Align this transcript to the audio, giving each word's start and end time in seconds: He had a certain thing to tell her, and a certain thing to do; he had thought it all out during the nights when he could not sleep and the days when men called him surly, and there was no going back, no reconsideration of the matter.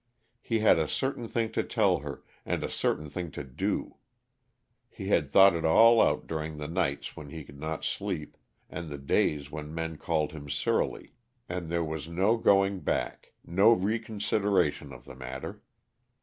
He 0.41 0.61
had 0.61 0.79
a 0.79 0.87
certain 0.87 1.27
thing 1.27 1.51
to 1.51 1.61
tell 1.61 1.99
her, 1.99 2.23
and 2.43 2.63
a 2.63 2.71
certain 2.71 3.07
thing 3.07 3.29
to 3.33 3.43
do; 3.43 3.97
he 4.89 5.09
had 5.09 5.29
thought 5.29 5.53
it 5.55 5.63
all 5.63 6.01
out 6.01 6.25
during 6.25 6.57
the 6.57 6.67
nights 6.67 7.15
when 7.15 7.29
he 7.29 7.43
could 7.43 7.59
not 7.59 7.83
sleep 7.85 8.35
and 8.67 8.89
the 8.89 8.97
days 8.97 9.51
when 9.51 9.75
men 9.75 9.97
called 9.99 10.31
him 10.31 10.49
surly, 10.49 11.13
and 11.47 11.69
there 11.69 11.83
was 11.85 12.09
no 12.09 12.35
going 12.35 12.79
back, 12.79 13.33
no 13.45 13.73
reconsideration 13.73 14.91
of 14.91 15.05
the 15.05 15.13
matter. 15.15 15.61